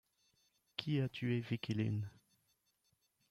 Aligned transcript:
Qui 0.77 0.99
a 0.99 1.07
tué 1.09 1.41
Vicky 1.41 1.75
Lynn? 1.75 2.09